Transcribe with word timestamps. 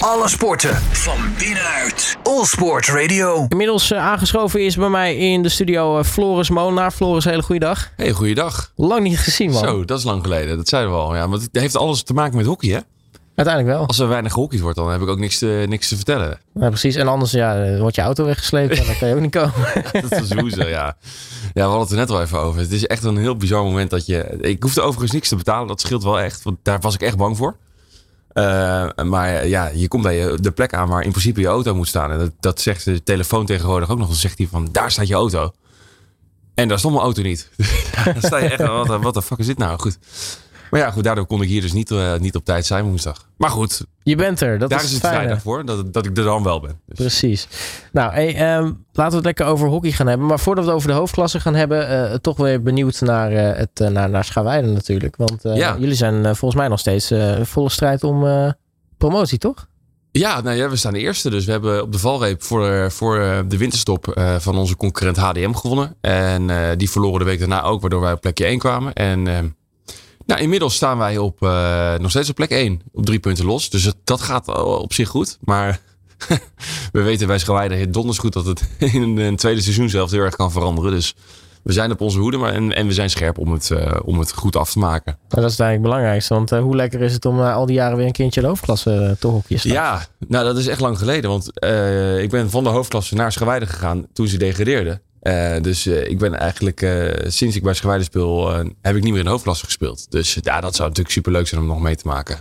Alle 0.00 0.28
sporten 0.28 0.74
van 0.76 1.18
binnenuit. 1.38 2.16
All 2.22 2.44
Sport 2.44 2.86
Radio. 2.86 3.46
Inmiddels 3.48 3.92
uh, 3.92 3.98
aangeschoven 3.98 4.64
is 4.64 4.76
bij 4.76 4.88
mij 4.88 5.16
in 5.16 5.42
de 5.42 5.48
studio 5.48 5.98
uh, 5.98 6.04
Floris 6.04 6.50
Molenaar. 6.50 6.90
Floris, 6.90 7.24
hele 7.24 7.42
goede 7.42 7.60
dag. 7.60 7.90
Hey, 7.96 8.12
goeiedag. 8.12 8.72
Lang 8.76 9.02
niet 9.02 9.18
gezien, 9.18 9.50
man. 9.50 9.64
Zo, 9.64 9.84
dat 9.84 9.98
is 9.98 10.04
lang 10.04 10.22
geleden. 10.22 10.56
Dat 10.56 10.68
zeiden 10.68 10.92
we 10.92 10.98
al. 10.98 11.14
Ja, 11.14 11.28
want 11.28 11.42
het 11.42 11.60
heeft 11.60 11.76
alles 11.76 12.02
te 12.02 12.14
maken 12.14 12.36
met 12.36 12.46
hockey, 12.46 12.70
hè? 12.70 12.78
Uiteindelijk 13.34 13.76
wel. 13.76 13.86
Als 13.86 13.98
er 13.98 14.08
weinig 14.08 14.32
gehockeyd 14.32 14.62
wordt, 14.62 14.76
dan 14.76 14.90
heb 14.90 15.00
ik 15.00 15.08
ook 15.08 15.18
niks 15.18 15.38
te, 15.38 15.64
niks 15.68 15.88
te 15.88 15.96
vertellen. 15.96 16.40
Ja, 16.54 16.68
precies. 16.68 16.94
En 16.94 17.08
anders 17.08 17.30
ja, 17.30 17.78
wordt 17.78 17.96
je 17.96 18.02
auto 18.02 18.24
weggesleept. 18.24 18.78
en 18.78 18.86
dan 18.86 18.98
kan 18.98 19.08
je 19.08 19.14
ook 19.14 19.20
niet 19.20 19.30
komen. 19.30 19.52
dat 20.08 20.20
is 20.20 20.32
hoe 20.32 20.68
ja. 20.68 20.68
Ja, 20.68 20.96
we 21.52 21.60
hadden 21.60 21.80
het 21.80 21.90
er 21.90 21.96
net 21.96 22.10
al 22.10 22.22
even 22.22 22.38
over. 22.38 22.60
Het 22.60 22.72
is 22.72 22.86
echt 22.86 23.04
een 23.04 23.16
heel 23.16 23.36
bizar 23.36 23.62
moment 23.62 23.90
dat 23.90 24.06
je... 24.06 24.36
Ik 24.40 24.62
hoefde 24.62 24.80
overigens 24.80 25.12
niks 25.12 25.28
te 25.28 25.36
betalen. 25.36 25.68
Dat 25.68 25.80
scheelt 25.80 26.04
wel 26.04 26.20
echt. 26.20 26.42
Want 26.42 26.56
daar 26.62 26.80
was 26.80 26.94
ik 26.94 27.02
echt 27.02 27.16
bang 27.16 27.36
voor. 27.36 27.56
Uh, 28.34 28.88
maar 29.04 29.46
ja, 29.46 29.70
je 29.74 29.88
komt 29.88 30.02
bij 30.02 30.36
de 30.36 30.50
plek 30.50 30.74
aan 30.74 30.88
waar 30.88 31.02
in 31.02 31.10
principe 31.10 31.40
je 31.40 31.46
auto 31.46 31.74
moet 31.74 31.88
staan. 31.88 32.10
En 32.10 32.18
dat, 32.18 32.32
dat 32.40 32.60
zegt 32.60 32.84
de 32.84 33.02
telefoon 33.02 33.46
tegenwoordig 33.46 33.90
ook 33.90 33.98
nog. 33.98 34.06
Dan 34.06 34.16
zegt 34.16 34.38
hij 34.38 34.46
van, 34.50 34.68
daar 34.72 34.90
staat 34.90 35.08
je 35.08 35.14
auto. 35.14 35.52
En 36.54 36.68
daar 36.68 36.78
stond 36.78 36.94
mijn 36.94 37.04
auto 37.04 37.22
niet. 37.22 37.50
dan 38.04 38.22
sta 38.22 38.38
je 38.38 38.48
echt, 38.48 38.62
wat 39.02 39.14
de 39.14 39.22
fuck 39.22 39.38
is 39.38 39.46
dit 39.46 39.58
nou? 39.58 39.78
Goed. 39.78 39.98
Maar 40.70 40.80
ja, 40.80 40.90
goed, 40.90 41.04
daardoor 41.04 41.26
kon 41.26 41.42
ik 41.42 41.48
hier 41.48 41.60
dus 41.60 41.72
niet, 41.72 41.90
uh, 41.90 42.16
niet 42.16 42.36
op 42.36 42.44
tijd 42.44 42.66
zijn 42.66 42.84
woensdag. 42.84 43.28
Maar 43.36 43.50
goed. 43.50 43.84
Je 44.02 44.16
bent 44.16 44.40
er. 44.40 44.58
Dat 44.58 44.70
daar 44.70 44.78
is, 44.78 44.84
is 44.84 44.92
het 44.92 45.00
fijne. 45.00 45.16
vrijdag 45.16 45.42
voor, 45.42 45.64
dat, 45.64 45.92
dat 45.92 46.06
ik 46.06 46.16
er 46.16 46.24
dan 46.24 46.42
wel 46.42 46.60
ben. 46.60 46.80
Dus. 46.86 46.98
Precies. 46.98 47.48
Nou, 47.92 48.12
hey, 48.12 48.56
um, 48.56 48.84
laten 48.92 49.10
we 49.10 49.16
het 49.16 49.24
lekker 49.24 49.46
over 49.46 49.68
hockey 49.68 49.92
gaan 49.92 50.06
hebben. 50.06 50.26
Maar 50.26 50.40
voordat 50.40 50.64
we 50.64 50.70
het 50.70 50.78
over 50.78 50.90
de 50.90 50.96
hoofdklasse 50.96 51.40
gaan 51.40 51.54
hebben, 51.54 51.90
uh, 51.90 52.14
toch 52.14 52.36
weer 52.36 52.62
benieuwd 52.62 53.00
naar, 53.00 53.32
uh, 53.32 53.56
het, 53.56 53.92
naar, 53.92 54.10
naar 54.10 54.62
natuurlijk. 54.62 55.16
Want 55.16 55.42
ja. 55.42 55.76
jullie 55.78 55.94
zijn 55.94 56.22
volgens 56.24 56.54
mij 56.54 56.68
nog 56.68 56.78
steeds 56.78 57.12
volle 57.42 57.70
strijd 57.70 58.04
om 58.04 58.54
promotie, 58.98 59.38
toch? 59.38 59.68
Ja, 60.12 60.40
nou 60.40 60.56
ja, 60.56 60.68
we 60.68 60.76
staan 60.76 60.92
de 60.92 60.98
eerste. 60.98 61.30
Dus 61.30 61.44
we 61.44 61.50
hebben 61.50 61.82
op 61.82 61.92
de 61.92 61.98
valreep 61.98 62.42
voor, 62.42 62.90
voor 62.90 63.44
de 63.48 63.56
winterstop 63.56 64.20
van 64.38 64.58
onze 64.58 64.76
concurrent 64.76 65.16
HDM 65.16 65.52
gewonnen. 65.52 65.96
En 66.00 66.48
uh, 66.48 66.68
die 66.76 66.90
verloren 66.90 67.18
de 67.18 67.24
week 67.24 67.38
daarna 67.38 67.62
ook, 67.62 67.80
waardoor 67.80 68.00
wij 68.00 68.12
op 68.12 68.20
plekje 68.20 68.44
1 68.44 68.58
kwamen. 68.58 68.92
En 68.92 69.26
uh, 69.26 69.38
nou, 70.30 70.42
inmiddels 70.42 70.74
staan 70.74 70.98
wij 70.98 71.18
op, 71.18 71.40
nog 72.00 72.10
steeds 72.10 72.28
op 72.28 72.34
plek 72.34 72.50
1, 72.50 72.80
op 72.92 73.06
drie 73.06 73.18
punten 73.18 73.44
los. 73.44 73.70
Dus 73.70 73.84
het, 73.84 73.96
dat 74.04 74.20
gaat 74.20 74.48
op 74.64 74.92
zich 74.92 75.08
goed. 75.08 75.38
Maar 75.40 75.80
we 76.92 77.02
weten 77.02 77.26
bij 77.26 77.38
Schawijden 77.38 77.92
donders 77.92 78.18
goed 78.18 78.32
dat 78.32 78.46
het 78.46 78.62
in 78.92 79.18
een 79.18 79.36
tweede 79.36 79.60
seizoen 79.60 79.88
zelf 79.88 80.10
heel 80.10 80.20
erg 80.20 80.36
kan 80.36 80.52
veranderen. 80.52 80.90
Dus 80.90 81.14
we 81.62 81.72
zijn 81.72 81.90
op 81.90 82.00
onze 82.00 82.18
hoede 82.18 82.36
maar, 82.36 82.52
en, 82.52 82.74
en 82.74 82.86
we 82.86 82.92
zijn 82.92 83.10
scherp 83.10 83.38
om 83.38 83.52
het, 83.52 83.70
uh, 83.70 83.92
om 84.04 84.18
het 84.18 84.32
goed 84.32 84.56
af 84.56 84.72
te 84.72 84.78
maken. 84.78 85.18
Nou, 85.28 85.42
dat 85.42 85.50
is 85.50 85.58
eigenlijk 85.58 85.72
het 85.72 85.82
belangrijkste. 85.82 86.34
Want 86.34 86.52
uh, 86.52 86.60
hoe 86.60 86.76
lekker 86.76 87.00
is 87.00 87.12
het 87.12 87.24
om 87.24 87.38
uh, 87.38 87.54
al 87.54 87.66
die 87.66 87.74
jaren 87.74 87.96
weer 87.96 88.06
een 88.06 88.12
kindje 88.12 88.40
de 88.40 88.46
hoofdklasse 88.46 89.16
te 89.20 89.26
hockeyen? 89.26 89.60
Ja, 89.62 90.06
nou 90.28 90.44
dat 90.44 90.56
is 90.56 90.66
echt 90.66 90.80
lang 90.80 90.98
geleden. 90.98 91.30
Want 91.30 91.46
ik 92.22 92.30
ben 92.30 92.50
van 92.50 92.64
de 92.64 92.70
hoofdklasse 92.70 93.14
naar 93.14 93.32
Schawijden 93.32 93.68
gegaan 93.68 94.06
toen 94.12 94.26
ze 94.26 94.38
degradeerden. 94.38 95.02
Dus 95.62 95.86
ik 95.86 96.18
ben 96.18 96.38
eigenlijk, 96.38 96.86
sinds 97.26 97.56
ik 97.56 97.62
bij 97.62 97.74
Schawijden 97.74 98.04
speel, 98.04 98.52
heb 98.82 98.96
ik 98.96 99.02
niet 99.02 99.10
meer 99.10 99.18
in 99.18 99.24
de 99.24 99.30
hoofdklasse 99.30 99.64
gespeeld. 99.64 100.10
Dus 100.10 100.38
ja, 100.40 100.60
dat 100.60 100.74
zou 100.74 100.88
natuurlijk 100.88 101.14
super 101.14 101.32
leuk 101.32 101.46
zijn 101.46 101.60
om 101.60 101.66
nog 101.66 101.80
mee 101.80 101.96
te 101.96 102.06
maken. 102.06 102.38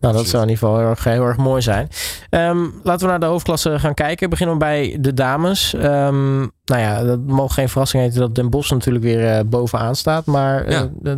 Nou, 0.00 0.14
dat 0.14 0.26
zou 0.26 0.42
in 0.42 0.48
ieder 0.48 0.64
geval 0.64 0.78
heel 0.78 0.88
erg, 0.88 1.04
heel 1.04 1.24
erg 1.24 1.36
mooi 1.36 1.62
zijn. 1.62 1.88
Um, 2.30 2.80
laten 2.82 3.04
we 3.04 3.10
naar 3.10 3.20
de 3.20 3.26
hoofdklasse 3.26 3.78
gaan 3.78 3.94
kijken. 3.94 4.30
Beginnen 4.30 4.54
we 4.54 4.64
bij 4.64 4.96
de 5.00 5.14
dames. 5.14 5.72
Um, 5.72 6.52
nou 6.64 6.80
ja, 6.80 7.04
dat 7.04 7.20
mogen 7.26 7.54
geen 7.54 7.68
verrassing 7.68 8.02
heten 8.02 8.20
dat 8.20 8.34
Den 8.34 8.50
Bosch 8.50 8.70
natuurlijk 8.70 9.04
weer 9.04 9.38
uh, 9.38 9.40
bovenaan 9.46 9.96
staat. 9.96 10.26
Maar 10.26 10.70
ja. 10.70 10.90
uh, 11.02 11.12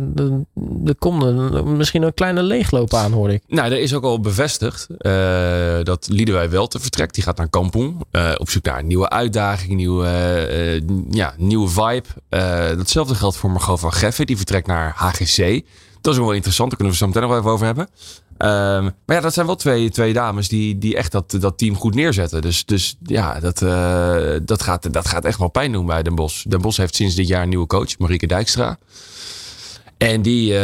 er 0.85 0.95
komt 0.99 1.23
een, 1.23 1.77
misschien 1.77 2.03
een 2.03 2.13
kleine 2.13 2.43
leegloop 2.43 2.93
aan, 2.93 3.11
hoor 3.11 3.31
ik. 3.31 3.43
Nou, 3.47 3.71
er 3.71 3.79
is 3.79 3.93
ook 3.93 4.03
al 4.03 4.19
bevestigd 4.19 4.87
uh, 4.97 5.83
dat 5.83 6.07
Liedewij 6.11 6.49
wel 6.49 6.67
te 6.67 6.79
vertrekt. 6.79 7.15
Die 7.15 7.23
gaat 7.23 7.37
naar 7.37 7.49
Kampong. 7.49 8.05
op 8.37 8.49
zoek 8.49 8.63
naar 8.63 8.79
een 8.79 8.87
nieuwe 8.87 9.09
uitdaging, 9.09 9.73
nieuwe, 9.73 10.07
ja, 11.09 11.33
nieuwe 11.37 11.69
vibe. 11.69 12.07
datzelfde 12.77 13.15
geldt 13.15 13.37
voor 13.37 13.51
Margot 13.51 13.79
van 13.79 13.93
Geffen. 13.93 14.25
Die 14.25 14.37
vertrekt 14.37 14.67
naar 14.67 14.93
HGC. 14.95 15.63
Dat 16.01 16.13
is 16.13 16.19
wel 16.19 16.31
interessant. 16.31 16.69
Daar 16.69 16.77
kunnen 16.77 16.95
we 16.95 17.01
zo 17.01 17.07
meteen 17.07 17.21
nog 17.21 17.31
wel 17.31 17.39
even 17.39 17.51
over 17.51 17.65
hebben. 17.65 17.87
Um, 18.37 18.83
maar 19.05 19.15
ja, 19.15 19.19
dat 19.19 19.33
zijn 19.33 19.45
wel 19.45 19.55
twee, 19.55 19.89
twee 19.89 20.13
dames 20.13 20.47
die, 20.47 20.77
die 20.77 20.95
echt 20.95 21.11
dat, 21.11 21.37
dat 21.39 21.57
team 21.57 21.75
goed 21.75 21.95
neerzetten. 21.95 22.41
Dus, 22.41 22.65
dus 22.65 22.97
ja, 23.03 23.39
dat, 23.39 23.61
uh, 23.61 24.39
dat, 24.43 24.63
gaat, 24.63 24.93
dat 24.93 25.07
gaat 25.07 25.25
echt 25.25 25.39
wel 25.39 25.49
pijn 25.49 25.71
doen 25.71 25.85
bij 25.85 26.03
Den 26.03 26.15
Bosch. 26.15 26.43
Den 26.43 26.61
Bosch 26.61 26.77
heeft 26.77 26.95
sinds 26.95 27.15
dit 27.15 27.27
jaar 27.27 27.43
een 27.43 27.49
nieuwe 27.49 27.67
coach, 27.67 27.97
Marieke 27.97 28.27
Dijkstra. 28.27 28.77
En 29.97 30.21
die, 30.21 30.51
uh, 30.51 30.57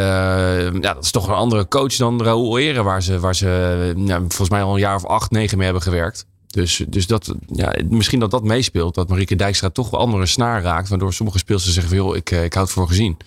ja, 0.73 0.93
dat 0.93 1.03
is 1.03 1.11
toch 1.11 1.27
een 1.27 1.33
andere 1.33 1.67
coach 1.67 1.95
dan 1.95 2.23
Raoul 2.23 2.57
Eren, 2.57 2.83
waar 2.83 3.03
ze, 3.03 3.19
waar 3.19 3.35
ze 3.35 3.93
ja, 3.97 4.17
volgens 4.17 4.49
mij 4.49 4.61
al 4.61 4.73
een 4.73 4.79
jaar 4.79 4.95
of 4.95 5.05
acht, 5.05 5.31
negen 5.31 5.57
mee 5.57 5.65
hebben 5.65 5.83
gewerkt. 5.83 6.25
Dus, 6.47 6.83
dus 6.87 7.07
dat, 7.07 7.35
ja, 7.45 7.75
misschien 7.89 8.19
dat 8.19 8.31
dat 8.31 8.43
meespeelt, 8.43 8.95
dat 8.95 9.09
Marieke 9.09 9.35
Dijkstra 9.35 9.69
toch 9.69 9.89
wel 9.89 9.99
andere 9.99 10.25
snaar 10.25 10.61
raakt, 10.61 10.89
waardoor 10.89 11.13
sommige 11.13 11.37
speelsters 11.37 11.73
zeggen 11.73 11.95
joh, 11.95 12.15
ik, 12.15 12.31
ik 12.31 12.53
houd 12.53 12.71
voor 12.71 12.87
gezien. 12.87 13.17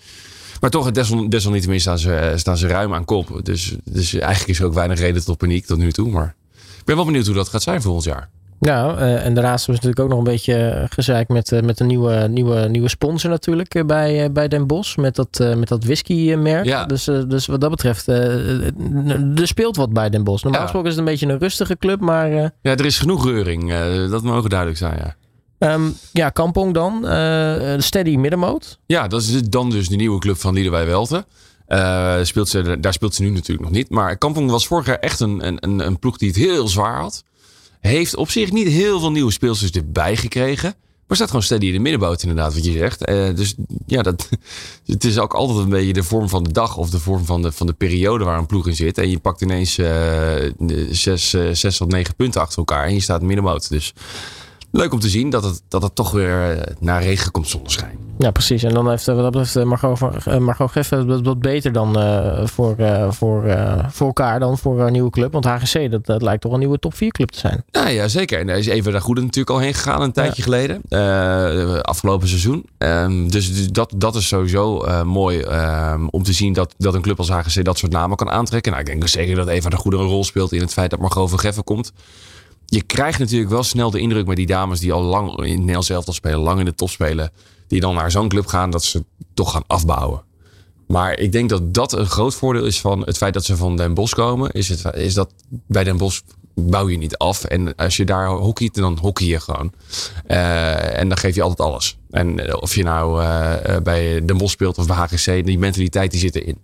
Maar 0.61 0.71
toch, 0.71 0.91
desal, 0.91 1.29
desalniettemin 1.29 1.81
staan 1.81 1.99
ze, 1.99 2.33
staan 2.37 2.57
ze 2.57 2.67
ruim 2.67 2.95
aan 2.95 3.05
kop. 3.05 3.41
Dus, 3.43 3.77
dus 3.85 4.15
eigenlijk 4.15 4.51
is 4.51 4.61
er 4.61 4.67
ook 4.67 4.75
weinig 4.75 4.99
reden 4.99 5.25
tot 5.25 5.39
paniek 5.39 5.67
tot 5.67 5.79
nu 5.79 5.93
toe. 5.93 6.11
Maar 6.11 6.35
ik 6.79 6.85
ben 6.85 6.97
wel 6.97 7.05
benieuwd 7.05 7.27
hoe 7.27 7.35
dat 7.35 7.49
gaat 7.49 7.63
zijn 7.63 7.83
volgend 7.83 8.05
jaar. 8.05 8.29
Ja, 8.61 8.99
uh, 8.99 9.25
en 9.25 9.35
daarnaast 9.35 9.67
was 9.67 9.77
natuurlijk 9.77 10.01
ook 10.01 10.09
nog 10.09 10.19
een 10.19 10.33
beetje 10.33 10.87
gezeik 10.91 11.29
met, 11.29 11.63
met 11.65 11.81
een 11.81 11.87
nieuwe, 11.87 12.29
nieuwe, 12.29 12.69
nieuwe 12.69 12.89
sponsor 12.89 13.31
natuurlijk 13.31 13.87
bij, 13.87 14.33
bij 14.33 14.49
Den 14.49 14.67
Bosch. 14.67 14.97
Met 14.97 15.15
dat, 15.15 15.39
met 15.57 15.69
dat 15.69 15.85
whisky-merk. 15.85 16.65
Ja. 16.65 16.85
Dus, 16.85 17.05
dus 17.05 17.47
wat 17.47 17.61
dat 17.61 17.71
betreft, 17.71 18.09
er 18.09 19.47
speelt 19.47 19.77
wat 19.77 19.93
bij 19.93 20.11
Den 20.11 20.25
Bosch. 20.25 20.43
Normaal 20.43 20.63
gesproken 20.63 20.91
ja. 20.91 20.95
is 20.95 21.01
het 21.01 21.09
een 21.09 21.13
beetje 21.13 21.35
een 21.35 21.41
rustige 21.41 21.77
club, 21.77 22.01
maar... 22.01 22.31
Ja, 22.31 22.53
er 22.63 22.85
is 22.85 22.99
genoeg 22.99 23.25
reuring. 23.25 23.73
dat 24.11 24.23
mogen 24.23 24.51
duidelijk 24.51 24.79
zijn, 24.79 24.97
ja. 24.97 25.15
Um, 25.61 25.97
ja, 26.13 26.31
Kampong 26.31 26.75
dan. 26.75 27.05
Uh, 27.05 27.75
steady 27.79 28.17
middenmoot. 28.17 28.79
Ja, 28.87 29.09
dat 29.09 29.23
is 29.23 29.43
dan 29.43 29.71
dus 29.71 29.89
de 29.89 29.97
nieuwe 29.97 30.19
club 30.19 30.37
van 30.37 30.55
Liederwij 30.55 30.87
Welte. 30.87 31.25
Uh, 31.69 32.19
speelt 32.23 32.49
ze, 32.49 32.81
daar 32.81 32.93
speelt 32.93 33.15
ze 33.15 33.23
nu 33.23 33.31
natuurlijk 33.31 33.61
nog 33.61 33.71
niet. 33.71 33.91
Maar 33.91 34.19
Kampong 34.19 34.51
was 34.51 34.67
vorig 34.67 34.87
jaar 34.87 34.99
echt 34.99 35.21
een, 35.21 35.47
een, 35.47 35.87
een 35.87 35.99
ploeg 35.99 36.17
die 36.17 36.29
het 36.29 36.37
heel 36.37 36.69
zwaar 36.69 37.01
had. 37.01 37.25
Heeft 37.81 38.17
op 38.17 38.31
zich 38.31 38.53
niet 38.53 38.69
heel 38.69 39.01
veel 39.01 39.11
nieuwe 39.11 39.33
speelsters 39.33 39.71
erbij 39.71 40.17
gekregen. 40.17 40.75
Maar 41.07 41.17
staat 41.17 41.29
gewoon 41.29 41.45
steady 41.45 41.67
in 41.67 41.73
de 41.73 41.79
middenboot 41.79 42.23
inderdaad, 42.23 42.55
wat 42.55 42.65
je 42.65 42.73
zegt. 42.73 43.11
Uh, 43.11 43.35
dus 43.35 43.55
ja, 43.87 44.03
dat, 44.03 44.29
het 44.87 45.05
is 45.05 45.19
ook 45.19 45.35
altijd 45.35 45.59
een 45.59 45.69
beetje 45.69 45.93
de 45.93 46.03
vorm 46.03 46.29
van 46.29 46.43
de 46.43 46.53
dag 46.53 46.77
of 46.77 46.91
de 46.91 46.99
vorm 46.99 47.25
van 47.25 47.43
de, 47.43 47.53
van 47.53 47.67
de 47.67 47.73
periode 47.73 48.25
waar 48.25 48.39
een 48.39 48.47
ploeg 48.47 48.67
in 48.67 48.77
zit. 48.77 48.99
En 48.99 49.11
je 49.11 49.19
pakt 49.19 49.41
ineens 49.41 49.75
zes, 50.91 51.37
zes 51.53 51.77
tot 51.77 51.91
negen 51.91 52.15
punten 52.15 52.41
achter 52.41 52.59
elkaar 52.59 52.85
en 52.85 52.95
je 52.95 53.01
staat 53.01 53.23
middenboot. 53.23 53.69
Dus 53.69 53.93
leuk 54.71 54.93
om 54.93 55.01
te 55.01 55.09
zien 55.09 55.31
dat 55.31 55.45
het, 55.45 55.63
dat 55.69 55.83
het 55.83 55.95
toch 55.95 56.11
weer 56.11 56.65
naar 56.79 57.03
regen 57.03 57.31
komt 57.31 57.49
zonneschijn. 57.49 57.99
Ja, 58.21 58.31
precies. 58.31 58.63
En 58.63 58.75
dan 58.75 58.91
heeft 58.91 59.07
wat 59.07 59.17
dat 59.17 59.31
betreft 59.31 59.65
Margot, 59.65 60.39
Margot 60.41 60.71
Geffen 60.71 61.07
wat, 61.07 61.21
wat 61.23 61.39
beter 61.39 61.73
dan 61.73 61.99
uh, 61.99 62.47
voor, 62.47 62.75
uh, 62.79 63.11
voor, 63.11 63.47
uh, 63.47 63.85
voor 63.89 64.07
elkaar 64.07 64.41
dan 64.41 64.59
voor 64.59 64.81
een 64.81 64.93
nieuwe 64.93 65.11
club. 65.11 65.33
Want 65.33 65.45
HGC, 65.45 65.91
dat, 65.91 66.07
dat 66.07 66.23
lijkt 66.23 66.43
toch 66.43 66.53
een 66.53 66.59
nieuwe 66.59 66.79
top 66.79 66.95
4 66.95 67.11
club 67.11 67.31
te 67.31 67.39
zijn. 67.39 67.65
Ja, 67.71 67.89
ja 67.89 68.09
zeker. 68.09 68.39
En 68.39 68.47
daar 68.47 68.59
is 68.59 68.67
even 68.67 68.93
daar 68.93 69.01
Goede 69.01 69.21
natuurlijk 69.21 69.51
al 69.51 69.59
heen 69.59 69.75
gegaan 69.75 70.03
een 70.03 70.13
tijdje 70.13 70.43
ja. 70.43 70.43
geleden. 70.43 71.83
afgelopen 71.83 72.29
seizoen. 72.29 72.67
Um, 72.79 73.31
dus 73.31 73.69
dat, 73.69 73.93
dat 73.97 74.15
is 74.15 74.29
sowieso 74.29 74.85
mooi 75.05 75.43
um, 75.43 76.09
om 76.09 76.23
te 76.23 76.33
zien 76.33 76.53
dat, 76.53 76.75
dat 76.79 76.95
een 76.95 77.03
club 77.03 77.19
als 77.19 77.31
HGC 77.31 77.65
dat 77.65 77.79
soort 77.79 77.93
namen 77.93 78.17
kan 78.17 78.31
aantrekken. 78.31 78.73
Nou, 78.73 78.85
ik 78.85 78.91
denk 78.91 79.09
zeker 79.09 79.37
dat 79.37 79.49
Eva 79.49 79.69
de 79.69 79.77
Goede 79.77 79.97
een 79.97 80.07
rol 80.07 80.25
speelt 80.25 80.53
in 80.53 80.61
het 80.61 80.73
feit 80.73 80.91
dat 80.91 81.01
Margot 81.01 81.31
van 81.31 81.39
Geffen 81.39 81.65
komt 81.65 81.93
je 82.71 82.83
krijgt 82.83 83.19
natuurlijk 83.19 83.51
wel 83.51 83.63
snel 83.63 83.91
de 83.91 84.01
indruk 84.01 84.27
met 84.27 84.37
die 84.37 84.47
dames 84.47 84.81
die 84.81 84.93
al 84.93 85.03
lang 85.03 85.45
in 85.45 85.59
Nederland 85.59 85.85
zelf 85.85 86.07
al 86.07 86.13
spelen, 86.13 86.39
lang 86.39 86.59
in 86.59 86.65
de 86.65 86.75
top 86.75 86.91
spelen, 86.91 87.31
die 87.67 87.81
dan 87.81 87.95
naar 87.95 88.11
zo'n 88.11 88.29
club 88.29 88.47
gaan, 88.47 88.71
dat 88.71 88.85
ze 88.85 89.05
toch 89.35 89.53
gaan 89.53 89.65
afbouwen. 89.67 90.23
Maar 90.87 91.19
ik 91.19 91.33
denk 91.33 91.49
dat 91.49 91.75
dat 91.75 91.93
een 91.93 92.07
groot 92.07 92.35
voordeel 92.35 92.65
is 92.65 92.81
van 92.81 93.01
het 93.01 93.17
feit 93.17 93.35
dat 93.35 93.45
ze 93.45 93.57
van 93.57 93.77
Den 93.77 93.95
Bosch 93.95 94.15
komen. 94.15 94.51
Is, 94.51 94.69
het, 94.69 94.95
is 94.95 95.15
dat 95.15 95.33
bij 95.67 95.85
Den 95.85 95.97
Bosch 95.97 96.21
bouw 96.55 96.89
je 96.89 96.97
niet 96.97 97.17
af. 97.17 97.45
En 97.45 97.75
als 97.75 97.97
je 97.97 98.05
daar 98.05 98.29
hockeyt, 98.29 98.75
dan 98.75 98.99
hockey 99.01 99.27
je 99.27 99.41
gewoon. 99.41 99.73
Uh, 100.27 100.99
en 100.99 101.09
dan 101.09 101.19
geef 101.19 101.35
je 101.35 101.43
altijd 101.43 101.69
alles. 101.69 101.99
En 102.11 102.61
of 102.61 102.75
je 102.75 102.83
nou 102.83 103.23
uh, 103.23 103.77
bij 103.83 104.25
Den 104.25 104.37
Bosch 104.37 104.53
speelt 104.53 104.79
of 104.79 104.87
bij 104.87 104.97
HGC, 104.97 105.47
die 105.47 105.59
mentaliteit 105.59 106.11
die 106.11 106.21
zit 106.21 106.35
erin. 106.37 106.59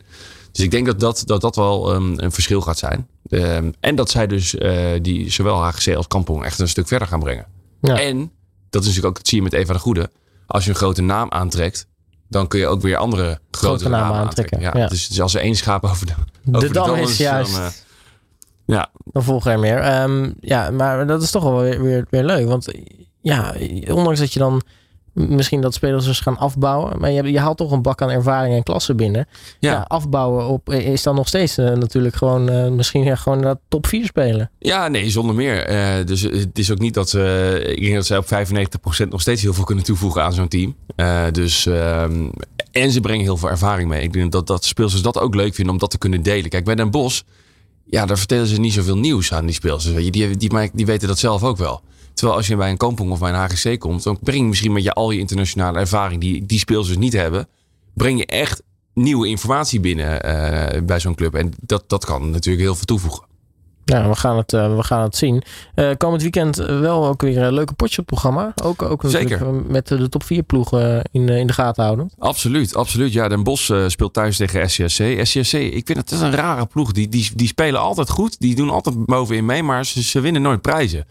Dus 0.52 0.64
ik 0.64 0.70
denk 0.70 0.87
dat 0.87 1.00
dat, 1.00 1.23
dat, 1.26 1.41
dat 1.41 1.56
wel 1.56 1.94
um, 1.94 2.14
een 2.17 2.32
verschil 2.32 2.61
gaat 2.61 2.79
zijn. 2.79 3.06
Um, 3.28 3.75
en 3.81 3.94
dat 3.94 4.11
zij 4.11 4.26
dus 4.26 4.55
uh, 4.55 4.90
die 5.02 5.31
zowel 5.31 5.62
HGC 5.64 5.94
als 5.94 6.06
Kampong 6.06 6.44
echt 6.44 6.58
een 6.58 6.69
stuk 6.69 6.88
verder 6.88 7.08
gaan 7.08 7.20
brengen. 7.20 7.46
Ja. 7.81 8.00
En 8.00 8.32
dat 8.70 8.81
is 8.82 8.87
natuurlijk 8.87 9.06
ook, 9.06 9.17
dat 9.17 9.28
zie 9.28 9.38
je 9.38 9.44
met 9.44 9.52
Eva 9.52 9.73
de 9.73 9.78
Goede. 9.78 10.11
Als 10.46 10.64
je 10.64 10.70
een 10.70 10.76
grote 10.76 11.02
naam 11.02 11.31
aantrekt, 11.31 11.87
dan 12.28 12.49
kun 12.49 12.58
je 12.58 12.67
ook 12.67 12.82
weer 12.82 12.96
andere 12.96 13.25
grote, 13.25 13.40
grote 13.50 13.88
namen, 13.88 13.99
namen 13.99 14.20
aantrekken. 14.20 14.56
aantrekken. 14.56 14.81
Ja. 14.82 14.88
Dus, 14.88 15.08
dus, 15.08 15.20
als 15.20 15.34
er 15.34 15.40
één 15.40 15.56
schaap 15.56 15.84
over 15.84 16.06
de, 16.06 16.12
over 16.49 16.61
de, 16.61 16.67
de 16.67 16.73
dam 16.73 16.94
is, 16.94 17.11
is 17.11 17.17
juist. 17.17 17.52
Dan, 17.52 17.62
uh, 17.62 17.69
ja. 18.64 18.90
dan 19.05 19.23
volgen 19.23 19.52
er 19.52 19.58
meer. 19.58 20.02
Um, 20.02 20.34
ja, 20.40 20.70
maar 20.70 21.06
dat 21.06 21.23
is 21.23 21.31
toch 21.31 21.43
wel 21.43 21.61
weer, 21.61 21.82
weer, 21.82 22.06
weer 22.11 22.25
leuk. 22.25 22.46
Want 22.46 22.69
ja, 23.20 23.55
ondanks 23.88 24.19
dat 24.19 24.32
je 24.32 24.38
dan 24.38 24.62
Misschien 25.16 25.60
dat 25.60 25.74
spelers 25.74 26.04
dus 26.04 26.20
gaan 26.20 26.38
afbouwen. 26.38 27.00
Maar 27.00 27.10
je, 27.10 27.22
je 27.22 27.38
haalt 27.38 27.56
toch 27.56 27.72
een 27.72 27.82
bak 27.82 28.02
aan 28.02 28.10
ervaring 28.10 28.54
en 28.54 28.62
klasse 28.62 28.94
binnen. 28.94 29.26
Ja. 29.60 29.72
ja 29.72 29.84
afbouwen 29.88 30.46
op, 30.46 30.70
is 30.70 31.02
dan 31.02 31.14
nog 31.14 31.28
steeds 31.28 31.56
natuurlijk 31.56 32.16
gewoon 32.16 32.74
misschien 32.76 33.04
ja, 33.04 33.16
gewoon 33.16 33.40
dat 33.40 33.58
top 33.68 33.86
4 33.86 34.04
spelen. 34.04 34.50
Ja, 34.58 34.88
nee, 34.88 35.10
zonder 35.10 35.34
meer. 35.34 35.66
dus 36.06 36.22
het 36.22 36.58
is 36.58 36.70
ook 36.70 36.78
niet 36.78 36.94
dat 36.94 37.08
ze. 37.08 37.62
Ik 37.76 37.82
denk 37.82 37.94
dat 37.94 38.06
ze 38.06 38.16
op 38.16 39.04
95% 39.04 39.08
nog 39.08 39.20
steeds 39.20 39.42
heel 39.42 39.54
veel 39.54 39.64
kunnen 39.64 39.84
toevoegen 39.84 40.22
aan 40.22 40.32
zo'n 40.32 40.48
team. 40.48 40.74
dus. 41.32 41.66
Ehm, 41.66 42.28
en 42.70 42.90
ze 42.90 43.00
brengen 43.00 43.24
heel 43.24 43.36
veel 43.36 43.50
ervaring 43.50 43.88
mee. 43.88 44.02
Ik 44.02 44.12
denk 44.12 44.32
dat, 44.32 44.46
dat 44.46 44.64
speelsters 44.64 45.02
dat 45.02 45.18
ook 45.18 45.34
leuk 45.34 45.54
vinden 45.54 45.74
om 45.74 45.80
dat 45.80 45.90
te 45.90 45.98
kunnen 45.98 46.22
delen. 46.22 46.50
Kijk, 46.50 46.64
bij 46.64 46.74
Den 46.74 46.90
Bos 46.90 47.24
ja, 47.86 48.06
daar 48.06 48.18
vertellen 48.18 48.46
ze 48.46 48.60
niet 48.60 48.72
zoveel 48.72 48.96
nieuws 48.96 49.32
aan 49.32 49.46
die 49.46 49.54
speelsters. 49.54 50.04
Je. 50.04 50.10
Die, 50.10 50.36
die, 50.36 50.70
die 50.72 50.86
weten 50.86 51.08
dat 51.08 51.18
zelf 51.18 51.42
ook 51.42 51.56
wel. 51.56 51.82
Terwijl 52.16 52.38
als 52.38 52.46
je 52.46 52.56
bij 52.56 52.70
een 52.70 52.76
Kampong 52.76 53.10
of 53.10 53.18
bij 53.18 53.30
een 53.30 53.48
HGC 53.50 53.78
komt, 53.78 54.02
dan 54.02 54.18
breng 54.22 54.40
je 54.40 54.44
misschien 54.44 54.72
met 54.72 54.82
je 54.82 54.92
al 54.92 55.10
je 55.10 55.18
internationale 55.18 55.78
ervaring 55.78 56.20
die 56.20 56.46
die 56.46 56.58
speelsters 56.58 56.98
niet 56.98 57.12
hebben, 57.12 57.48
breng 57.94 58.18
je 58.18 58.26
echt 58.26 58.62
nieuwe 58.94 59.28
informatie 59.28 59.80
binnen 59.80 60.26
uh, 60.26 60.82
bij 60.82 61.00
zo'n 61.00 61.14
club. 61.14 61.34
En 61.34 61.52
dat, 61.60 61.84
dat 61.86 62.04
kan 62.04 62.30
natuurlijk 62.30 62.64
heel 62.64 62.74
veel 62.74 62.84
toevoegen. 62.84 63.24
Ja, 63.84 64.08
we 64.08 64.14
gaan 64.14 64.36
het, 64.36 64.52
uh, 64.52 64.76
we 64.76 64.82
gaan 64.82 65.02
het 65.02 65.16
zien. 65.16 65.42
Uh, 65.74 65.90
komend 65.96 66.22
weekend 66.22 66.56
wel 66.56 67.06
ook 67.06 67.22
weer 67.22 67.38
een 67.38 67.52
leuke 67.52 67.74
potje 67.74 68.00
op 68.00 68.10
het 68.10 68.20
programma. 68.20 68.52
Ook, 68.62 68.82
ook 68.82 69.02
Zeker. 69.06 69.54
met 69.54 69.88
de 69.88 70.08
top 70.08 70.22
4 70.24 70.42
ploegen 70.42 71.02
in, 71.10 71.28
in 71.28 71.46
de 71.46 71.52
gaten 71.52 71.84
houden. 71.84 72.10
Absoluut, 72.18 72.74
absoluut. 72.74 73.12
Ja, 73.12 73.28
Den 73.28 73.42
Bosch 73.42 73.70
uh, 73.70 73.88
speelt 73.88 74.12
thuis 74.12 74.36
tegen 74.36 74.70
SCSC. 74.70 75.02
SCSC, 75.22 75.52
ik 75.52 75.86
vind 75.86 75.98
het, 75.98 76.10
het 76.10 76.12
is 76.12 76.20
een 76.20 76.34
rare 76.34 76.66
ploeg. 76.66 76.92
Die, 76.92 77.08
die, 77.08 77.30
die 77.34 77.48
spelen 77.48 77.80
altijd 77.80 78.10
goed. 78.10 78.40
Die 78.40 78.54
doen 78.54 78.70
altijd 78.70 79.04
bovenin 79.04 79.44
mee, 79.44 79.62
maar 79.62 79.86
ze, 79.86 80.02
ze 80.02 80.20
winnen 80.20 80.42
nooit 80.42 80.62
prijzen. 80.62 81.06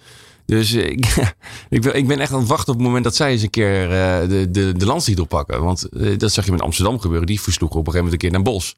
Dus 0.46 0.74
ik, 0.74 1.34
ik, 1.70 2.08
ben, 2.08 2.20
echt 2.20 2.32
aan 2.32 2.40
het 2.40 2.48
wachten 2.48 2.74
op 2.74 2.80
het 2.80 2.88
moment 2.88 3.04
dat 3.04 3.16
zij 3.16 3.32
eens 3.32 3.42
een 3.42 3.50
keer 3.50 3.90
de, 4.30 4.48
de, 4.52 4.74
de 4.78 4.86
landstitel 4.86 5.26
pakken. 5.26 5.64
Want 5.64 5.88
dat 6.20 6.32
zag 6.32 6.46
je 6.46 6.52
met 6.52 6.62
Amsterdam 6.62 7.00
gebeuren. 7.00 7.28
Die 7.28 7.42
versloegen 7.42 7.80
op 7.80 7.88
een 7.88 7.92
gegeven 7.92 8.12
moment 8.12 8.24
een 8.24 8.30
keer 8.32 8.44
Den 8.44 8.54
Bosch. 8.54 8.74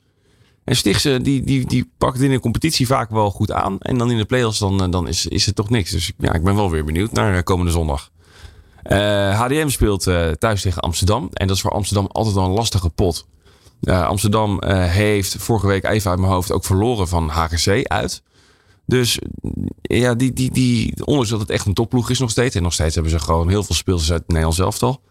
En 0.68 0.76
Stichtse, 0.76 1.22
die, 1.22 1.44
die, 1.44 1.66
die 1.66 1.92
pakt 1.98 2.20
in 2.20 2.30
de 2.30 2.40
competitie 2.40 2.88
vaak 2.88 3.10
wel 3.10 3.32
goed 3.32 3.52
aan. 3.52 3.80
En 3.80 3.98
dan 3.98 4.12
in 4.12 4.18
de 4.18 4.26
play-offs, 4.26 4.60
dan, 4.60 4.84
eh, 4.84 4.92
dan 4.92 5.08
is, 5.08 5.28
is 5.28 5.46
het 5.46 5.56
toch 5.56 5.70
niks. 5.70 5.92
Dus 5.92 6.12
ja, 6.18 6.34
ik 6.34 6.44
ben 6.44 6.56
wel 6.56 6.72
weer 6.72 6.84
benieuwd 6.84 7.12
naar 7.12 7.36
eh, 7.36 7.44
komende 7.44 7.72
zondag. 7.72 8.10
HDM 8.84 9.54
eh, 9.54 9.68
speelt 9.68 10.04
thuis 10.40 10.62
tegen 10.62 10.82
Amsterdam. 10.82 11.30
En 11.34 11.48
dat 11.48 11.56
is 11.56 11.62
voor 11.62 11.72
Amsterdam 11.72 12.08
altijd 12.12 12.36
wel 12.36 12.46
een 12.46 12.52
lastige 12.52 12.90
pot. 12.90 13.28
Amsterdam 13.82 14.64
heeft 14.68 15.36
vorige 15.38 15.68
week 15.68 15.84
even 15.84 16.10
uit 16.10 16.20
mijn 16.20 16.32
hoofd 16.32 16.52
ook 16.52 16.66
verloren 16.66 17.08
van 17.08 17.30
HGC 17.30 17.88
uit. 17.88 18.24
Dus 18.88 19.20
ja, 19.82 20.16
die, 20.16 20.34
die, 20.34 20.52
die, 20.52 21.06
ondanks 21.06 21.30
dat 21.30 21.40
het 21.40 21.50
echt 21.50 21.66
een 21.66 21.74
topploeg 21.74 22.10
is 22.10 22.20
nog 22.20 22.30
steeds. 22.30 22.56
En 22.56 22.64
nog 22.64 22.74
steeds 22.74 22.94
hebben 22.94 23.12
ze 23.12 23.20
gewoon 23.20 23.50
heel 23.50 23.64
veel 23.64 23.76
speelsters 23.76 24.12
uit 24.12 24.22
het 24.22 24.30
Nederlands 24.30 24.60
elftal 24.60 25.02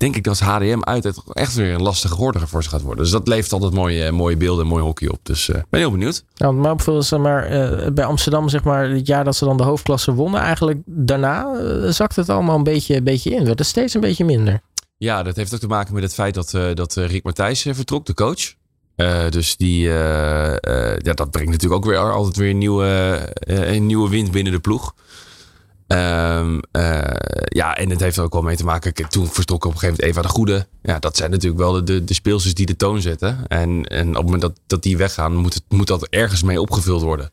denk 0.00 0.16
ik 0.16 0.24
dat 0.24 0.40
HDM 0.40 0.80
uit 0.80 1.22
echt 1.32 1.54
weer 1.54 1.74
een 1.74 1.82
lastige 1.82 2.14
gordiger 2.14 2.48
voor 2.48 2.62
ze 2.62 2.68
gaat 2.68 2.82
worden. 2.82 3.02
Dus 3.02 3.12
dat 3.12 3.28
levert 3.28 3.52
altijd 3.52 3.72
mooie, 3.72 4.12
mooie 4.12 4.36
beelden 4.36 4.64
en 4.64 4.70
mooi 4.70 4.82
hockey 4.82 5.08
op. 5.08 5.18
Dus 5.22 5.48
uh, 5.48 5.56
ben 5.70 5.80
heel 5.80 5.90
benieuwd. 5.90 6.24
Nou, 6.36 6.54
maar 6.54 6.72
opvullen 6.72 7.04
ze 7.04 7.18
maar 7.18 7.52
uh, 7.52 7.86
bij 7.92 8.04
Amsterdam, 8.04 8.48
zeg 8.48 8.64
maar, 8.64 8.90
het 8.90 9.06
jaar 9.06 9.24
dat 9.24 9.36
ze 9.36 9.44
dan 9.44 9.56
de 9.56 9.62
hoofdklasse 9.62 10.14
wonnen, 10.14 10.40
eigenlijk 10.40 10.78
daarna 10.84 11.52
uh, 11.54 11.90
zakt 11.90 12.16
het 12.16 12.28
allemaal 12.28 12.56
een 12.56 12.62
beetje, 12.62 12.96
een 12.96 13.04
beetje 13.04 13.30
in. 13.30 13.44
Werd 13.44 13.58
het 13.58 13.68
steeds 13.68 13.94
een 13.94 14.00
beetje 14.00 14.24
minder. 14.24 14.60
Ja, 14.96 15.22
dat 15.22 15.36
heeft 15.36 15.54
ook 15.54 15.60
te 15.60 15.66
maken 15.66 15.94
met 15.94 16.02
het 16.02 16.14
feit 16.14 16.34
dat, 16.34 16.50
dat 16.74 16.94
Rick 16.94 17.24
Matthijs 17.24 17.62
vertrok, 17.62 18.06
de 18.06 18.14
coach. 18.14 18.54
Dus 19.30 19.56
die, 19.56 19.88
ja, 19.88 21.12
dat 21.14 21.30
brengt 21.30 21.50
natuurlijk 21.50 21.84
ook 21.84 21.90
weer 21.90 22.12
altijd 22.12 22.36
weer 22.36 22.50
een 22.50 22.58
nieuwe, 22.58 23.18
een 23.40 23.86
nieuwe 23.86 24.08
wind 24.08 24.30
binnen 24.30 24.52
de 24.52 24.60
ploeg. 24.60 24.94
Um, 25.92 26.60
ja, 27.44 27.76
en 27.76 27.90
het 27.90 28.00
heeft 28.00 28.16
er 28.16 28.22
ook 28.22 28.32
wel 28.32 28.42
mee 28.42 28.56
te 28.56 28.64
maken. 28.64 29.08
Toen 29.08 29.26
vertrok 29.26 29.64
op 29.64 29.72
een 29.72 29.78
gegeven 29.78 29.96
moment 30.00 30.16
Eva 30.16 30.28
de 30.28 30.34
Goede. 30.34 30.66
Ja, 30.82 30.98
dat 30.98 31.16
zijn 31.16 31.30
natuurlijk 31.30 31.60
wel 31.60 31.84
de, 31.84 32.04
de, 32.04 32.14
speelsters 32.14 32.54
die 32.54 32.66
de 32.66 32.76
toon 32.76 33.00
zetten. 33.00 33.46
En, 33.46 33.84
en 33.84 34.08
op 34.08 34.14
het 34.14 34.24
moment 34.24 34.42
dat, 34.42 34.60
dat 34.66 34.82
die 34.82 34.96
weggaan, 34.96 35.34
moet, 35.34 35.54
het, 35.54 35.62
moet 35.68 35.86
dat 35.86 36.06
ergens 36.06 36.42
mee 36.42 36.60
opgevuld 36.60 37.02
worden. 37.02 37.30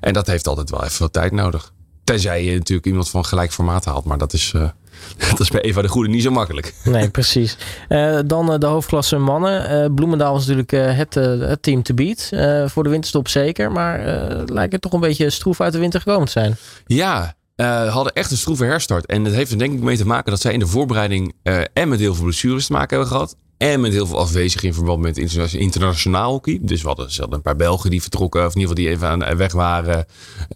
En 0.00 0.12
dat 0.12 0.26
heeft 0.26 0.46
altijd 0.46 0.70
wel 0.70 0.84
even 0.84 1.02
wat 1.02 1.12
tijd 1.12 1.32
nodig. 1.32 1.72
Tenzij 2.12 2.44
je 2.44 2.52
natuurlijk 2.52 2.86
iemand 2.86 3.10
van 3.10 3.24
gelijk 3.24 3.52
formaat 3.52 3.84
haalt. 3.84 4.04
Maar 4.04 4.18
dat 4.18 4.32
is, 4.32 4.52
uh, 4.56 4.68
dat 5.30 5.40
is 5.40 5.50
bij 5.50 5.60
Eva 5.60 5.82
de 5.82 5.88
Goede 5.88 6.08
niet 6.08 6.22
zo 6.22 6.30
makkelijk. 6.30 6.74
Nee, 6.84 7.10
precies. 7.10 7.56
Uh, 7.88 8.18
dan 8.26 8.52
uh, 8.52 8.58
de 8.58 8.66
hoofdklasse 8.66 9.18
mannen. 9.18 9.94
Bloemendaal 9.94 10.36
is 10.36 10.46
natuurlijk 10.46 10.96
het, 10.98 11.14
het 11.48 11.62
team 11.62 11.82
te 11.82 11.94
beat. 11.94 12.28
voor 12.70 12.82
de 12.82 12.90
winterstop 12.90 13.28
zeker. 13.28 13.72
Maar 13.72 13.98
lijkt 14.46 14.72
het 14.72 14.82
toch 14.82 14.92
een 14.92 15.00
beetje 15.00 15.30
stroef 15.30 15.60
uit 15.60 15.72
de 15.72 15.78
winter 15.78 16.00
gekomen 16.00 16.26
te 16.26 16.32
zijn. 16.32 16.56
Ja, 16.86 17.34
uh, 17.56 17.92
hadden 17.92 18.12
echt 18.12 18.30
een 18.30 18.36
stroeve 18.36 18.64
herstart. 18.64 19.06
En 19.06 19.24
dat 19.24 19.32
heeft 19.32 19.50
er 19.50 19.58
denk 19.58 19.72
ik 19.72 19.80
mee 19.80 19.96
te 19.96 20.06
maken 20.06 20.30
dat 20.30 20.40
zij 20.40 20.52
in 20.52 20.58
de 20.58 20.66
voorbereiding 20.66 21.34
uh, 21.42 21.60
en 21.72 21.88
met 21.88 21.98
heel 21.98 22.14
veel 22.14 22.24
blessures 22.24 22.66
te 22.66 22.72
maken 22.72 22.96
hebben 22.96 23.16
gehad. 23.16 23.36
En 23.62 23.80
met 23.80 23.92
heel 23.92 24.06
veel 24.06 24.18
afwezigen 24.18 24.68
in 24.68 24.74
verband 24.74 25.00
met 25.00 25.18
internationaal 25.52 26.30
hockey. 26.30 26.58
Dus 26.62 26.82
we 26.82 26.86
hadden, 26.86 27.12
zelden 27.12 27.34
een 27.34 27.42
paar 27.42 27.56
Belgen 27.56 27.90
die 27.90 28.02
vertrokken. 28.02 28.46
Of 28.46 28.54
in 28.54 28.60
ieder 28.60 28.76
geval 28.76 28.84
die 28.84 28.94
even 28.94 29.26
aan, 29.26 29.36
weg 29.36 29.52
waren. 29.52 30.06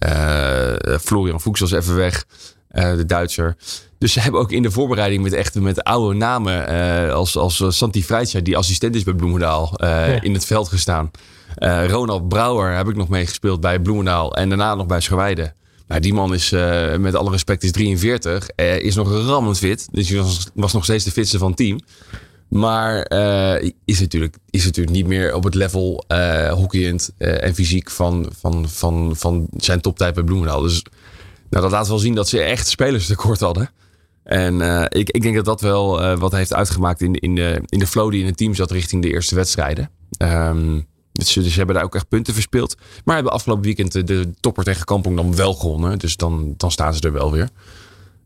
Uh, 0.06 0.98
Florian 0.98 1.40
Fuchs 1.40 1.60
was 1.60 1.72
even 1.72 1.94
weg. 1.94 2.24
de 2.68 3.04
Duitser. 3.06 3.56
Dus 3.98 4.12
ze 4.12 4.20
hebben 4.20 4.40
ook 4.40 4.52
in 4.52 4.62
de 4.62 4.70
voorbereiding 4.70 5.22
met 5.22 5.32
echt 5.32 5.54
met 5.54 5.84
oude 5.84 6.16
namen. 6.16 6.68
als, 7.12 7.36
als 7.36 7.64
Santi 7.68 8.04
Freitja, 8.04 8.40
die 8.40 8.56
assistent 8.56 8.94
is 8.94 9.02
bij 9.02 9.14
Bloemendaal. 9.14 9.74
In 10.20 10.34
het 10.34 10.44
veld 10.44 10.68
gestaan. 10.68 11.10
Ronald 11.86 12.28
Brouwer 12.28 12.76
heb 12.76 12.88
ik 12.88 12.96
nog 12.96 13.08
meegespeeld 13.08 13.60
bij 13.60 13.80
Bloemendaal. 13.80 14.36
En 14.36 14.48
daarna 14.48 14.74
nog 14.74 14.86
bij 14.86 15.00
Scharweide. 15.00 15.52
Nou, 15.88 16.00
die 16.00 16.14
man 16.14 16.34
is, 16.34 16.50
met 16.98 17.14
alle 17.14 17.30
respect, 17.30 17.62
is 17.62 17.72
43. 17.72 18.48
Uh, 18.56 18.78
is 18.78 18.94
nog 18.94 19.26
rammend 19.26 19.58
fit. 19.58 19.88
Dus 19.90 20.08
hij 20.08 20.18
was, 20.18 20.46
was, 20.54 20.72
nog 20.72 20.84
steeds 20.84 21.04
de 21.04 21.10
fitste 21.10 21.38
van 21.38 21.48
het 21.48 21.56
team. 21.56 21.80
Maar 22.48 23.12
uh, 23.12 23.70
is, 23.84 24.00
natuurlijk, 24.00 24.36
is 24.50 24.64
natuurlijk 24.64 24.96
niet 24.96 25.06
meer 25.06 25.34
op 25.34 25.44
het 25.44 25.54
level 25.54 26.04
hockeyend 26.50 27.10
en 27.18 27.54
fysiek 27.54 27.90
van, 27.90 28.32
van, 28.38 28.68
van, 28.68 29.16
van 29.16 29.46
zijn 29.56 29.80
toptijd 29.80 30.14
bij 30.14 30.24
Bloemendaal. 30.24 30.60
Dus 30.60 30.82
nou, 31.50 31.62
dat 31.62 31.72
laat 31.72 31.88
wel 31.88 31.98
zien 31.98 32.14
dat 32.14 32.28
ze 32.28 32.40
echt 32.40 32.68
spelers 32.68 33.06
tekort 33.06 33.40
hadden. 33.40 33.70
En 34.22 34.60
ik, 34.88 35.10
ik 35.10 35.22
denk 35.22 35.34
dat 35.34 35.44
dat 35.44 35.60
wel 35.60 36.16
wat 36.16 36.32
heeft 36.32 36.54
uitgemaakt 36.54 37.00
in, 37.00 37.14
in, 37.14 37.34
de, 37.34 37.62
in 37.66 37.78
de 37.78 37.86
flow 37.86 38.10
die 38.10 38.20
in 38.20 38.26
het 38.26 38.36
team 38.36 38.54
zat 38.54 38.70
richting 38.70 39.02
de 39.02 39.12
eerste 39.12 39.34
wedstrijden. 39.34 39.90
Um, 40.18 40.86
dus 41.16 41.32
ze 41.32 41.56
hebben 41.56 41.74
daar 41.74 41.84
ook 41.84 41.94
echt 41.94 42.08
punten 42.08 42.34
verspeeld. 42.34 42.76
Maar 43.04 43.14
hebben 43.14 43.32
afgelopen 43.32 43.64
weekend 43.64 44.06
de, 44.06 44.30
topper 44.40 44.64
tegen 44.64 44.84
Kampong 44.84 45.16
dan 45.16 45.36
wel 45.36 45.54
gewonnen. 45.54 45.98
Dus 45.98 46.16
dan, 46.16 46.54
dan 46.56 46.70
staan 46.70 46.94
ze 46.94 47.00
er 47.00 47.12
wel 47.12 47.32
weer. 47.32 47.48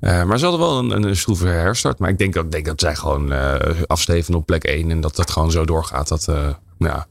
Uh, 0.00 0.24
maar 0.24 0.38
ze 0.38 0.46
hadden 0.46 0.66
wel 0.66 0.78
een, 0.78 1.08
een 1.08 1.16
stroeve 1.16 1.46
herstart. 1.46 1.98
Maar 1.98 2.10
ik 2.10 2.18
denk 2.18 2.34
dat, 2.34 2.52
denk 2.52 2.64
dat 2.64 2.80
zij 2.80 2.96
gewoon 2.96 3.32
uh, 3.32 3.54
afsteven 3.86 4.34
op 4.34 4.46
plek 4.46 4.64
1. 4.64 4.90
En 4.90 5.00
dat 5.00 5.16
dat 5.16 5.30
gewoon 5.30 5.50
zo 5.50 5.64
doorgaat. 5.64 6.08
Dat, 6.08 6.26
uh, 6.30 6.48
ja, 6.78 7.06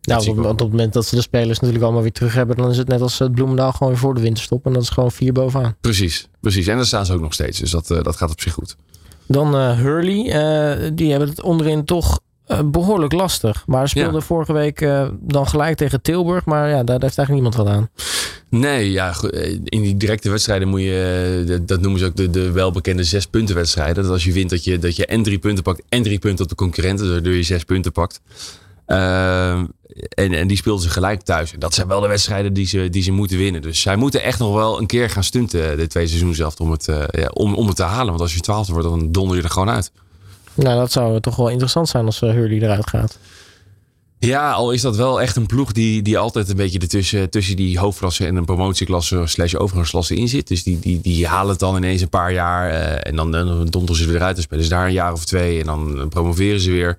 nou, 0.00 0.28
op, 0.28 0.38
op, 0.38 0.58
het 0.58 0.70
moment 0.70 0.92
dat 0.92 1.06
ze 1.06 1.14
de 1.14 1.22
spelers 1.22 1.58
natuurlijk 1.58 1.84
allemaal 1.84 2.02
weer 2.02 2.12
terug 2.12 2.34
hebben, 2.34 2.56
dan 2.56 2.70
is 2.70 2.76
het 2.76 2.88
net 2.88 3.00
als 3.00 3.18
het 3.18 3.32
Bloemendaal 3.32 3.72
gewoon 3.72 3.88
weer 3.88 3.98
voor 4.02 4.14
de 4.14 4.20
winterstop. 4.20 4.66
En 4.66 4.72
dat 4.72 4.82
is 4.82 4.88
gewoon 4.88 5.10
vier 5.10 5.32
bovenaan. 5.32 5.76
Precies, 5.80 6.28
precies. 6.40 6.66
En 6.66 6.76
daar 6.76 6.86
staan 6.86 7.06
ze 7.06 7.12
ook 7.12 7.20
nog 7.20 7.32
steeds. 7.32 7.58
Dus 7.58 7.70
dat, 7.70 7.86
dat 7.86 8.16
gaat 8.16 8.30
op 8.30 8.40
zich 8.40 8.52
goed. 8.52 8.76
Dan 9.26 9.56
Hurley. 9.56 10.92
die 10.94 11.10
hebben 11.10 11.28
het 11.28 11.42
onderin 11.42 11.84
toch 11.84 12.20
uh, 12.48 12.58
behoorlijk 12.64 13.12
lastig. 13.12 13.62
Maar 13.66 13.88
speelde 13.88 14.20
vorige 14.20 14.52
week 14.52 14.80
uh, 14.80 15.08
dan 15.20 15.48
gelijk 15.48 15.76
tegen 15.76 16.02
Tilburg. 16.02 16.44
Maar 16.44 16.68
ja, 16.68 16.84
daar 16.84 17.00
heeft 17.00 17.18
eigenlijk 17.18 17.30
niemand 17.30 17.54
wat 17.54 17.66
aan. 17.66 17.88
Nee, 18.50 18.90
ja, 18.90 19.14
eh, 19.20 19.52
in 19.64 19.82
die 19.82 19.96
directe 19.96 20.30
wedstrijden 20.30 20.68
moet 20.68 20.80
je, 20.80 21.62
dat 21.66 21.80
noemen 21.80 22.00
ze 22.00 22.06
ook 22.06 22.16
de, 22.16 22.30
de 22.30 22.50
welbekende 22.50 23.04
zes 23.04 23.26
punten 23.26 23.54
wedstrijden. 23.54 24.02
Dat 24.02 24.12
als 24.12 24.24
je 24.24 24.32
wint 24.32 24.50
dat 24.50 24.64
je, 24.64 24.78
dat 24.78 24.96
je 24.96 25.06
en 25.06 25.22
drie 25.22 25.38
punten 25.38 25.64
pakt 25.64 25.82
en 25.88 26.02
drie 26.02 26.18
punten 26.18 26.42
op 26.44 26.50
de 26.50 26.56
concurrenten, 26.56 27.10
waardoor 27.10 27.32
je 27.32 27.42
zes 27.42 27.64
punten 27.64 27.92
pakt. 27.92 28.20
Uh, 28.86 29.52
en, 29.52 30.32
en 30.32 30.46
die 30.46 30.56
speelden 30.56 30.82
ze 30.82 30.90
gelijk 30.90 31.22
thuis. 31.22 31.52
En 31.52 31.58
dat 31.58 31.74
zijn 31.74 31.88
wel 31.88 32.00
de 32.00 32.08
wedstrijden 32.08 32.52
die 32.52 32.66
ze, 32.66 32.88
die 32.90 33.02
ze 33.02 33.12
moeten 33.12 33.38
winnen. 33.38 33.62
Dus 33.62 33.80
zij 33.80 33.96
moeten 33.96 34.22
echt 34.22 34.38
nog 34.38 34.54
wel 34.54 34.80
een 34.80 34.86
keer 34.86 35.10
gaan 35.10 35.24
stunten 35.24 35.76
de 35.76 35.86
twee 35.86 36.06
seizoenen 36.06 36.36
zelf 36.36 36.60
om 36.60 36.70
het, 36.70 36.84
ja, 37.10 37.28
om, 37.32 37.54
om 37.54 37.66
het 37.66 37.76
te 37.76 37.82
halen. 37.82 38.08
Want 38.08 38.20
als 38.20 38.34
je 38.34 38.40
twaalfde 38.40 38.72
wordt, 38.72 38.88
dan 38.88 39.12
donder 39.12 39.36
je 39.36 39.42
er 39.42 39.50
gewoon 39.50 39.70
uit. 39.70 39.92
Nou, 40.58 40.78
dat 40.78 40.92
zou 40.92 41.20
toch 41.20 41.36
wel 41.36 41.48
interessant 41.48 41.88
zijn 41.88 42.06
als 42.06 42.22
uh, 42.22 42.30
Hurley 42.30 42.58
eruit 42.58 42.88
gaat. 42.88 43.18
Ja, 44.18 44.52
al 44.52 44.72
is 44.72 44.80
dat 44.80 44.96
wel 44.96 45.20
echt 45.20 45.36
een 45.36 45.46
ploeg 45.46 45.72
die, 45.72 46.02
die 46.02 46.18
altijd 46.18 46.48
een 46.48 46.56
beetje 46.56 46.78
ertussen, 46.78 47.30
tussen 47.30 47.56
die 47.56 47.78
hoofdklasse 47.78 48.26
en 48.26 48.36
een 48.36 48.44
promotieklasse 48.44 49.22
slash 49.24 49.54
overgangsklasse 49.54 50.16
in 50.16 50.28
zit. 50.28 50.48
Dus 50.48 50.62
die, 50.62 50.78
die, 50.78 51.00
die 51.00 51.26
halen 51.26 51.50
het 51.50 51.58
dan 51.58 51.76
ineens 51.76 52.00
een 52.00 52.08
paar 52.08 52.32
jaar 52.32 52.70
uh, 52.70 53.06
en 53.06 53.16
dan, 53.16 53.30
dan 53.70 53.94
ze 53.94 54.14
eruit 54.14 54.36
te 54.36 54.42
spelen. 54.42 54.60
Dus 54.60 54.70
daar 54.70 54.86
een 54.86 54.92
jaar 54.92 55.12
of 55.12 55.24
twee 55.24 55.60
en 55.60 55.66
dan 55.66 56.08
promoveren 56.08 56.60
ze 56.60 56.70
weer. 56.70 56.98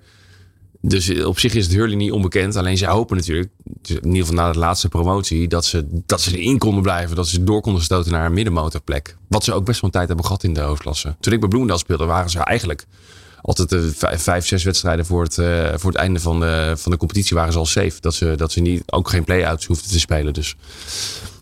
Dus 0.80 1.24
op 1.24 1.38
zich 1.38 1.54
is 1.54 1.64
het 1.64 1.74
Hurley 1.74 1.96
niet 1.96 2.12
onbekend. 2.12 2.56
Alleen 2.56 2.78
zij 2.78 2.88
hopen 2.88 3.16
natuurlijk, 3.16 3.50
dus 3.64 3.96
in 3.96 4.06
ieder 4.06 4.26
geval 4.26 4.34
na 4.34 4.52
de 4.52 4.58
laatste 4.58 4.88
promotie, 4.88 5.48
dat 5.48 5.64
ze, 5.64 5.86
dat 6.06 6.20
ze 6.20 6.38
erin 6.38 6.58
konden 6.58 6.82
blijven. 6.82 7.16
Dat 7.16 7.28
ze 7.28 7.44
door 7.44 7.60
konden 7.60 7.82
stoten 7.82 8.12
naar 8.12 8.26
een 8.26 8.32
middenmotorplek. 8.32 9.16
Wat 9.28 9.44
ze 9.44 9.52
ook 9.52 9.64
best 9.64 9.80
wel 9.80 9.90
een 9.90 9.96
tijd 9.96 10.06
hebben 10.06 10.26
gehad 10.26 10.44
in 10.44 10.54
de 10.54 10.60
hoofdklasse. 10.60 11.16
Toen 11.20 11.32
ik 11.32 11.40
bij 11.40 11.48
Bloemendaal 11.48 11.78
speelde, 11.78 12.04
waren 12.04 12.30
ze 12.30 12.38
eigenlijk 12.38 12.86
altijd 13.42 13.68
de 13.68 13.92
vijf, 14.18 14.46
zes 14.46 14.64
wedstrijden 14.64 15.06
voor 15.06 15.22
het, 15.22 15.36
uh, 15.36 15.68
voor 15.74 15.90
het 15.90 16.00
einde 16.00 16.20
van 16.20 16.40
de, 16.40 16.74
van 16.76 16.92
de 16.92 16.98
competitie 16.98 17.36
waren 17.36 17.52
ze 17.52 17.58
al 17.58 17.66
safe. 17.66 18.00
Dat 18.00 18.14
ze, 18.14 18.34
dat 18.36 18.52
ze 18.52 18.60
niet, 18.60 18.82
ook 18.86 19.08
geen 19.08 19.24
play-outs 19.24 19.66
hoefden 19.66 19.90
te 19.90 20.00
spelen. 20.00 20.32
Dus 20.32 20.56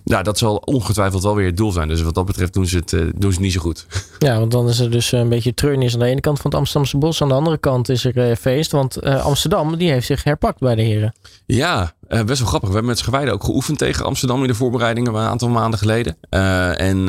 ja, 0.09 0.23
dat 0.23 0.39
zal 0.39 0.57
ongetwijfeld 0.57 1.23
wel 1.23 1.35
weer 1.35 1.47
het 1.47 1.57
doel 1.57 1.73
zijn. 1.73 1.89
Dus 1.89 2.03
wat 2.03 2.15
dat 2.15 2.27
betreft 2.27 2.53
doen 2.53 2.67
ze 2.67 2.77
het, 2.77 2.93
uh, 2.93 3.01
doen 3.01 3.31
ze 3.31 3.37
het 3.37 3.39
niet 3.39 3.53
zo 3.53 3.61
goed. 3.61 3.87
Ja, 4.19 4.39
want 4.39 4.51
dan 4.51 4.69
is 4.69 4.79
er 4.79 4.91
dus 4.91 5.13
een 5.13 5.29
beetje 5.29 5.55
treurnis 5.55 5.93
aan 5.95 5.99
de 5.99 6.07
ene 6.07 6.21
kant 6.21 6.41
van 6.41 6.51
het 6.51 6.59
Amsterdamse 6.59 6.97
bos. 6.97 7.23
Aan 7.23 7.29
de 7.29 7.35
andere 7.35 7.59
kant 7.59 7.89
is 7.89 8.05
er 8.05 8.37
feest. 8.37 8.71
Want 8.71 9.03
Amsterdam 9.03 9.77
die 9.77 9.91
heeft 9.91 10.07
zich 10.07 10.25
herpakt 10.25 10.61
bij 10.61 10.75
de 10.75 10.83
heren. 10.83 11.15
Ja, 11.47 11.93
best 12.09 12.39
wel 12.39 12.49
grappig. 12.49 12.69
We 12.69 12.75
hebben 12.75 12.85
met 12.85 12.99
Schwijden 12.99 13.35
ook 13.35 13.45
geoefend 13.45 13.79
tegen 13.79 14.05
Amsterdam 14.05 14.43
in 14.43 14.49
de 14.49 14.55
voorbereidingen 14.55 15.15
een 15.15 15.29
aantal 15.29 15.49
maanden 15.49 15.79
geleden. 15.79 16.17
en 16.77 17.05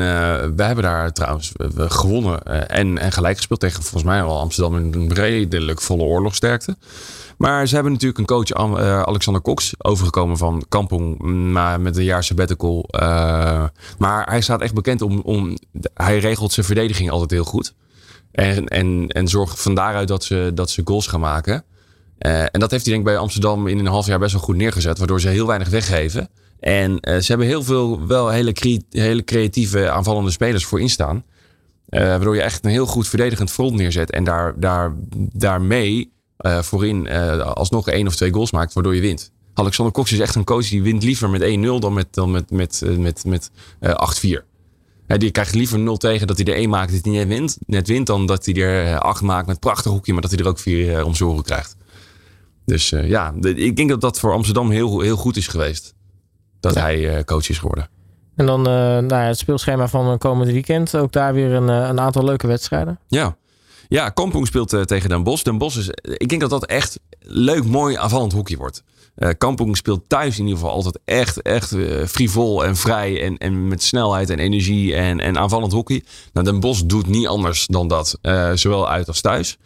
we 0.56 0.62
hebben 0.62 0.84
daar 0.84 1.12
trouwens 1.12 1.52
gewonnen 1.76 2.42
en, 2.68 2.98
en 2.98 3.12
gelijk 3.12 3.36
gespeeld 3.36 3.60
tegen 3.60 3.82
volgens 3.82 4.04
mij 4.04 4.24
wel 4.24 4.38
Amsterdam 4.38 4.76
in 4.76 4.94
een 4.94 5.14
redelijk 5.14 5.80
volle 5.80 6.02
oorlogsterkte. 6.02 6.76
Maar 7.40 7.66
ze 7.66 7.74
hebben 7.74 7.92
natuurlijk 7.92 8.18
een 8.18 8.26
coach, 8.26 8.78
uh, 8.78 9.02
Alexander 9.02 9.42
Cox, 9.42 9.74
overgekomen 9.78 10.36
van 10.36 10.64
Kampong 10.68 11.18
maar 11.52 11.80
met 11.80 11.96
een 11.96 12.04
jaar 12.04 12.24
sabbatical. 12.24 12.88
Uh, 12.90 13.64
maar 13.98 14.28
hij 14.28 14.40
staat 14.40 14.60
echt 14.60 14.74
bekend 14.74 15.02
om, 15.02 15.20
om. 15.20 15.56
Hij 15.94 16.18
regelt 16.18 16.52
zijn 16.52 16.66
verdediging 16.66 17.10
altijd 17.10 17.30
heel 17.30 17.44
goed. 17.44 17.74
En, 18.32 18.68
en, 18.68 19.08
en 19.08 19.28
zorgt 19.28 19.62
van 19.62 19.74
daaruit 19.74 20.08
dat 20.08 20.24
ze, 20.24 20.50
dat 20.54 20.70
ze 20.70 20.82
goals 20.84 21.06
gaan 21.06 21.20
maken. 21.20 21.64
Uh, 22.18 22.40
en 22.42 22.60
dat 22.60 22.70
heeft 22.70 22.84
hij 22.84 22.94
denk 22.94 23.06
ik 23.06 23.12
bij 23.12 23.22
Amsterdam 23.22 23.66
in 23.66 23.78
een 23.78 23.86
half 23.86 24.06
jaar 24.06 24.18
best 24.18 24.32
wel 24.32 24.42
goed 24.42 24.56
neergezet. 24.56 24.98
Waardoor 24.98 25.20
ze 25.20 25.28
heel 25.28 25.46
weinig 25.46 25.68
weggeven. 25.68 26.28
En 26.58 26.98
ze 27.02 27.24
hebben 27.26 27.46
heel 27.46 27.62
veel 27.62 28.06
wel 28.06 28.28
hele, 28.28 28.54
hele 28.90 29.24
creatieve 29.24 29.90
aanvallende 29.90 30.30
spelers 30.30 30.64
voor 30.64 30.80
instaan. 30.80 31.24
waardoor 31.88 32.34
je 32.34 32.42
echt 32.42 32.64
een 32.64 32.70
heel 32.70 32.86
goed 32.86 33.08
verdedigend 33.08 33.50
front 33.50 33.74
neerzet. 33.74 34.10
En 34.10 34.24
daar, 34.24 34.54
daar, 34.60 34.94
daarmee 35.32 36.18
uh, 36.42 36.62
voorin 36.62 37.06
uh, 37.06 37.40
alsnog 37.40 37.88
één 37.88 38.06
of 38.06 38.16
twee 38.16 38.32
goals 38.32 38.50
maakt, 38.50 38.72
waardoor 38.72 38.94
je 38.94 39.00
wint. 39.00 39.32
Alexander 39.54 39.94
Cox 39.94 40.12
is 40.12 40.18
echt 40.18 40.34
een 40.34 40.44
coach 40.44 40.68
die 40.68 40.82
wint 40.82 41.02
liever 41.02 41.30
met 41.30 41.42
1-0 41.42 41.44
dan 41.78 41.92
met, 41.92 42.14
dan 42.14 42.30
met, 42.30 42.50
met, 42.50 42.80
uh, 42.84 42.96
met, 42.96 43.24
met 43.24 43.50
8-4. 43.80 44.42
die 45.06 45.30
krijgt 45.30 45.54
liever 45.54 45.78
0 45.78 45.96
tegen 45.96 46.26
dat 46.26 46.36
hij 46.36 46.46
er 46.46 46.54
1 46.54 46.68
maakt 46.68 46.92
dat 46.92 47.04
hij 47.04 47.12
net 47.12 47.28
wint, 47.28 47.58
net 47.66 47.88
wint 47.88 48.06
dan 48.06 48.26
dat 48.26 48.44
hij 48.44 48.54
er 48.54 48.98
8 48.98 49.22
maakt 49.22 49.46
met 49.46 49.60
prachtig 49.60 49.92
hoekje, 49.92 50.12
maar 50.12 50.22
dat 50.22 50.30
hij 50.30 50.40
er 50.40 50.48
ook 50.48 50.58
4 50.58 51.04
om 51.04 51.14
zorgen 51.14 51.42
krijgt. 51.42 51.76
Dus 52.64 52.88
ja, 52.88 53.34
ik 53.40 53.76
denk 53.76 53.88
dat 53.88 54.00
dat 54.00 54.18
voor 54.18 54.32
Amsterdam 54.32 54.70
heel, 54.70 55.00
heel 55.00 55.16
goed 55.16 55.36
is 55.36 55.46
geweest. 55.46 55.94
Dat 56.60 56.74
ja. 56.74 56.80
hij 56.80 57.24
coach 57.24 57.48
is 57.48 57.58
geworden. 57.58 57.88
En 58.36 58.46
dan 58.46 58.62
nou 58.62 59.08
ja, 59.08 59.22
het 59.22 59.38
speelschema 59.38 59.88
van 59.88 60.18
komend 60.18 60.50
weekend. 60.50 60.96
Ook 60.96 61.12
daar 61.12 61.34
weer 61.34 61.52
een, 61.52 61.68
een 61.68 62.00
aantal 62.00 62.24
leuke 62.24 62.46
wedstrijden. 62.46 62.98
Ja, 63.08 63.36
ja, 63.90 64.08
Kampong 64.08 64.46
speelt 64.46 64.72
uh, 64.72 64.82
tegen 64.82 65.08
Den 65.08 65.22
Bosch. 65.22 65.42
Den 65.42 65.58
Bosch 65.58 65.78
is, 65.78 65.88
ik 66.02 66.28
denk 66.28 66.40
dat 66.40 66.50
dat 66.50 66.66
echt 66.66 67.00
leuk, 67.20 67.64
mooi, 67.64 67.96
aanvallend 67.96 68.32
hockey 68.32 68.56
wordt. 68.56 68.82
Uh, 69.16 69.28
Kampong 69.38 69.76
speelt 69.76 70.02
thuis 70.08 70.38
in 70.38 70.44
ieder 70.44 70.58
geval 70.58 70.74
altijd 70.74 70.98
echt, 71.04 71.42
echt 71.42 71.74
frivol 72.06 72.64
en 72.64 72.76
vrij. 72.76 73.22
En, 73.22 73.38
en 73.38 73.68
met 73.68 73.82
snelheid 73.82 74.30
en 74.30 74.38
energie 74.38 74.94
en, 74.94 75.20
en 75.20 75.38
aanvallend 75.38 75.72
hockey. 75.72 76.04
Nou, 76.32 76.46
Den 76.46 76.60
Bosch 76.60 76.82
doet 76.86 77.06
niet 77.06 77.26
anders 77.26 77.66
dan 77.66 77.88
dat. 77.88 78.18
zowel 78.54 78.88
uit 78.88 79.08
als 79.08 79.20
thuis. 79.20 79.58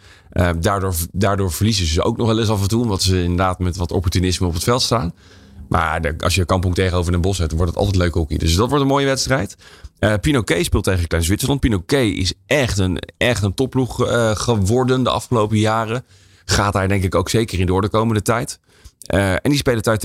daardoor, 0.61 0.95
daardoor 1.13 1.53
verliezen 1.53 1.87
ze 1.87 2.03
ook 2.03 2.17
nog 2.17 2.27
wel 2.27 2.39
eens 2.39 2.49
af 2.49 2.63
en 2.63 2.69
toe. 2.69 2.83
Omdat 2.83 3.03
ze 3.03 3.23
inderdaad 3.23 3.59
met 3.59 3.77
wat 3.77 3.93
opportunisme 3.93 4.47
op 4.47 4.55
het 4.55 4.65
veld 4.65 4.83
staan. 4.83 5.13
Maar 5.69 6.15
als 6.19 6.35
je 6.35 6.45
Kampong 6.45 6.75
tegenover 6.75 7.13
Den 7.13 7.21
Bosch 7.21 7.39
zet, 7.39 7.53
wordt 7.53 7.71
het 7.71 7.79
altijd 7.79 7.97
leuk 7.97 8.15
hockey. 8.15 8.39
Dus 8.39 8.55
dat 8.55 8.69
wordt 8.69 8.83
een 8.83 8.91
mooie 8.91 9.07
wedstrijd. 9.07 9.57
Uh, 10.01 10.15
Pinoquet 10.21 10.65
speelt 10.65 10.85
tegen 10.85 11.07
Klein 11.07 11.25
Zwitserland. 11.25 11.61
Pinoquet 11.61 12.17
is 12.17 12.33
echt 12.47 12.79
een, 12.79 12.99
echt 13.17 13.43
een 13.43 13.55
topploeg 13.55 14.07
uh, 14.07 14.31
geworden 14.37 15.03
de 15.03 15.11
afgelopen 15.11 15.59
jaren. 15.59 16.05
Gaat 16.45 16.73
daar 16.73 16.89
denk 16.89 17.05
ik 17.05 17.15
ook 17.15 17.29
zeker 17.29 17.61
in 17.61 17.67
door 17.67 17.81
de 17.81 17.89
komende 17.89 18.23
tijd. 18.23 18.59
Uh, 19.15 19.33
en 19.33 19.41
die 19.43 19.57
spelen 19.57 19.83
thuis, 19.83 19.99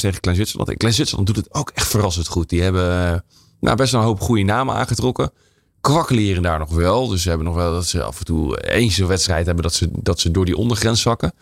tegen, 0.00 0.20
Klein 0.20 0.36
Zwitserland. 0.36 0.70
En 0.70 0.76
Klein 0.76 0.94
Zwitserland 0.94 1.26
doet 1.26 1.36
het 1.36 1.54
ook 1.54 1.70
echt 1.74 1.88
verrassend 1.88 2.26
goed. 2.26 2.48
Die 2.48 2.62
hebben 2.62 3.24
nou, 3.60 3.76
best 3.76 3.92
een 3.92 4.00
hoop 4.00 4.20
goede 4.20 4.42
namen 4.42 4.74
aangetrokken. 4.74 5.30
Kwakkelen 5.80 6.22
hier 6.22 6.36
en 6.36 6.42
daar 6.42 6.58
nog 6.58 6.74
wel. 6.74 7.08
Dus 7.08 7.22
ze 7.22 7.28
hebben 7.28 7.46
nog 7.46 7.56
wel 7.56 7.72
dat 7.72 7.86
ze 7.86 8.02
af 8.02 8.18
en 8.18 8.24
toe 8.24 8.70
eens 8.70 8.98
een 8.98 9.06
wedstrijd 9.06 9.46
hebben 9.46 9.62
dat 9.62 9.74
ze, 9.74 9.88
dat 9.92 10.20
ze 10.20 10.30
door 10.30 10.44
die 10.44 10.56
ondergrens 10.56 11.00
zakken. 11.00 11.32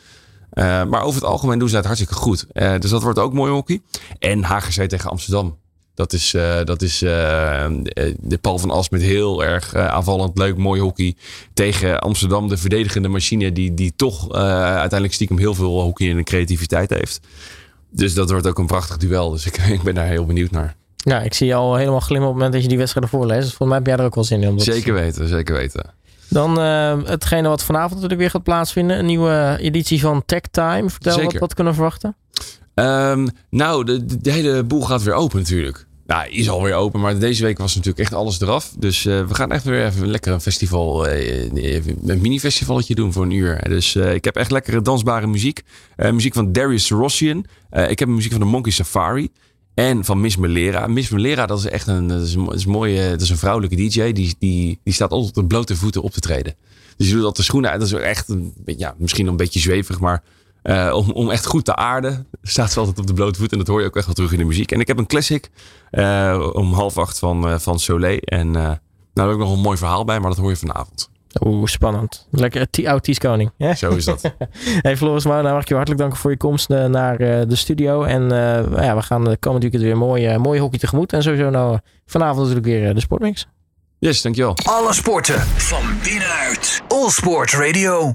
Uh, 0.55 0.85
maar 0.85 1.03
over 1.03 1.21
het 1.21 1.31
algemeen 1.31 1.59
doen 1.59 1.69
ze 1.69 1.77
het 1.77 1.85
hartstikke 1.85 2.15
goed. 2.15 2.47
Uh, 2.53 2.79
dus 2.79 2.91
dat 2.91 3.03
wordt 3.03 3.19
ook 3.19 3.33
mooi 3.33 3.53
hockey. 3.53 3.81
En 4.19 4.43
HGC 4.43 4.89
tegen 4.89 5.11
Amsterdam. 5.11 5.59
Dat 5.95 6.13
is, 6.13 6.35
uh, 6.35 6.65
dat 6.65 6.83
is 6.83 6.99
de 6.99 8.39
Paul 8.41 8.59
van 8.59 8.71
As 8.71 8.89
met 8.89 9.03
heel 9.03 9.45
erg 9.45 9.75
aanvallend, 9.75 10.39
leuk, 10.39 10.57
mooi 10.57 10.81
hockey. 10.81 11.17
Tegen 11.53 12.01
Amsterdam, 12.01 12.49
de 12.49 12.57
verdedigende 12.57 13.09
machine 13.09 13.53
die, 13.53 13.75
die 13.75 13.93
toch 13.97 14.33
uiteindelijk 14.33 15.13
stiekem 15.13 15.39
heel 15.39 15.55
veel 15.55 15.81
hockey 15.81 16.11
en 16.11 16.25
creativiteit 16.25 16.91
heeft. 16.91 17.21
Dus 17.91 18.15
dat 18.15 18.31
wordt 18.31 18.47
ook 18.47 18.59
een 18.59 18.67
prachtig 18.67 18.97
duel. 18.97 19.31
Dus 19.31 19.47
ik, 19.47 19.57
ik 19.79 19.83
ben 19.83 19.95
daar 19.95 20.07
heel 20.07 20.27
benieuwd 20.27 20.51
naar. 20.51 20.77
Ja, 20.97 21.21
ik 21.21 21.35
zie 21.35 21.47
je 21.47 21.55
al 21.55 21.77
helemaal 21.77 22.01
glimmen 22.01 22.29
op 22.29 22.35
het 22.35 22.43
moment 22.43 22.53
dat 22.53 22.63
je 22.63 22.69
die 22.69 22.79
wedstrijden 22.79 23.11
voorleest. 23.11 23.41
Dus 23.41 23.55
volgens 23.55 23.69
mij 23.69 23.79
heb 23.79 23.87
jij 23.87 23.97
er 23.97 24.05
ook 24.05 24.15
wel 24.15 24.25
zin 24.25 24.43
in. 24.43 24.61
Zeker 24.61 24.95
weten, 24.95 25.29
zeker 25.29 25.55
weten. 25.55 25.95
Dan 26.29 26.61
uh, 26.61 27.05
hetgene 27.05 27.49
wat 27.49 27.65
vanavond 27.65 27.93
natuurlijk 27.95 28.21
weer 28.21 28.31
gaat 28.31 28.43
plaatsvinden. 28.43 28.99
Een 28.99 29.07
nieuwe 29.07 29.57
editie 29.61 30.01
van 30.01 30.23
Tech 30.27 30.41
Time. 30.41 30.91
Vertel 30.91 31.23
wat, 31.23 31.33
wat 31.33 31.55
kunnen 31.55 31.73
we 31.73 31.79
verwachten? 31.79 32.17
Um, 32.75 33.29
nou, 33.51 33.85
de, 33.85 34.19
de, 34.21 34.31
hele 34.31 34.65
boel 34.65 34.83
gaat 34.83 35.03
weer 35.03 35.15
open 35.15 35.39
natuurlijk. 35.39 35.87
Nou, 36.07 36.29
is 36.29 36.49
alweer 36.49 36.75
open, 36.75 37.01
maar 37.01 37.19
deze 37.19 37.43
week 37.43 37.59
was 37.59 37.75
natuurlijk 37.75 38.05
echt 38.05 38.15
alles 38.15 38.41
eraf. 38.41 38.75
Dus 38.79 39.05
uh, 39.05 39.27
we 39.27 39.35
gaan 39.35 39.53
echt 39.53 39.65
weer 39.65 39.85
even 39.85 40.07
lekker 40.07 40.33
een 40.33 40.41
festival, 40.41 41.09
uh, 41.09 41.43
een 42.07 42.21
mini-festivalletje 42.21 42.95
doen 42.95 43.13
voor 43.13 43.23
een 43.23 43.31
uur. 43.31 43.69
Dus 43.69 43.95
uh, 43.95 44.15
ik 44.15 44.25
heb 44.25 44.37
echt 44.37 44.51
lekkere 44.51 44.83
dansbare 44.83 45.27
muziek. 45.27 45.63
muziek 45.97 46.35
van 46.35 46.53
Darius 46.53 46.91
Rossian. 46.91 47.45
ik 47.89 47.99
heb 47.99 48.09
muziek 48.09 48.33
van 48.33 48.41
de 48.41 48.47
Monkey 48.47 48.73
Safari. 48.73 49.31
En 49.75 50.05
van 50.05 50.21
Miss 50.21 50.37
Melera. 50.37 50.87
Miss 50.87 51.09
Melera, 51.09 51.47
dat 51.47 51.59
is 51.59 51.67
echt 51.67 51.87
een, 51.87 52.07
dat 52.07 52.23
is, 52.23 52.37
is 52.51 52.67
mooie, 52.67 53.11
dat 53.11 53.21
is 53.21 53.31
een 53.31 53.37
vrouwelijke 53.37 53.77
DJ. 53.77 54.13
Die, 54.13 54.35
die, 54.39 54.81
die 54.85 54.95
staat 54.95 55.11
altijd 55.11 55.37
op 55.37 55.43
de 55.43 55.47
blote 55.47 55.77
voeten 55.77 56.03
op 56.03 56.13
te 56.13 56.21
treden. 56.21 56.55
Dus 56.97 57.07
je 57.07 57.15
doet 57.15 57.23
dat 57.23 57.37
de 57.37 57.43
schoenen 57.43 57.71
uit. 57.71 57.81
Dat 57.81 57.89
is 57.89 57.95
echt 57.95 58.29
een, 58.29 58.55
ja, 58.65 58.95
misschien 58.99 59.27
een 59.27 59.37
beetje 59.37 59.61
zweverig, 59.61 60.01
maar 60.01 60.23
uh, 60.63 60.93
om, 60.95 61.11
om 61.11 61.31
echt 61.31 61.47
goed 61.47 61.65
te 61.65 61.77
aarden 61.77 62.27
staat 62.43 62.73
ze 62.73 62.79
altijd 62.79 62.99
op 62.99 63.07
de 63.07 63.15
blote 63.15 63.39
voeten. 63.39 63.59
En 63.59 63.65
dat 63.65 63.73
hoor 63.73 63.81
je 63.81 63.87
ook 63.87 63.97
echt 63.97 64.07
wel 64.07 64.15
terug 64.15 64.33
in 64.33 64.39
de 64.39 64.45
muziek. 64.45 64.73
En 64.73 64.81
ik 64.81 64.87
heb 64.87 64.99
een 64.99 65.07
classic 65.07 65.51
uh, 65.91 66.51
om 66.53 66.73
half 66.73 66.99
acht 66.99 67.19
van, 67.19 67.49
uh, 67.49 67.59
van 67.59 67.79
Soleil. 67.79 68.19
En 68.19 68.51
nou, 68.51 68.77
daar 69.13 69.27
heb 69.27 69.35
ik 69.35 69.43
nog 69.43 69.53
een 69.53 69.61
mooi 69.61 69.79
verhaal 69.79 70.05
bij, 70.05 70.21
maar 70.21 70.31
dat 70.31 70.39
hoor 70.39 70.51
je 70.51 70.57
vanavond. 70.57 71.11
Oeh, 71.41 71.67
spannend. 71.67 72.27
Lekker 72.31 72.67
oud 72.89 73.19
koning. 73.19 73.51
Zo 73.77 73.91
is 73.91 74.05
dat. 74.05 74.21
hey 74.83 74.97
Floris 74.97 75.25
nou 75.25 75.43
mag 75.43 75.63
ik 75.63 75.69
je 75.69 75.75
hartelijk 75.75 76.01
danken 76.01 76.19
voor 76.19 76.31
je 76.31 76.37
komst 76.37 76.71
uh, 76.71 76.85
naar 76.85 77.21
uh, 77.21 77.41
de 77.49 77.57
studio. 77.57 78.03
En 78.03 78.23
uh, 78.23 78.85
ja, 78.85 78.97
we 78.97 79.03
gaan 79.03 79.25
de 79.25 79.37
komende 79.37 79.69
weekend 79.69 79.83
weer 79.83 79.97
mooi, 79.97 80.39
mooi 80.39 80.61
hockey 80.61 80.79
tegemoet. 80.79 81.13
En 81.13 81.23
sowieso 81.23 81.51
nou 81.51 81.79
vanavond 82.07 82.39
natuurlijk 82.39 82.67
weer 82.67 82.95
de 82.95 83.01
Sportmix. 83.01 83.47
Yes, 83.99 84.23
dankjewel. 84.23 84.57
Alle 84.65 84.93
sporten 84.93 85.41
van 85.41 85.83
binnenuit. 86.03 86.83
All 86.89 87.11
Sport 87.11 87.53
Radio. 87.53 88.13